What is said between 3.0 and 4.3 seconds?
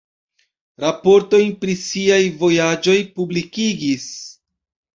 publikigis.